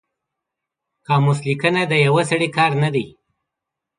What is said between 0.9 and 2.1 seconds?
قاموس لیکنه د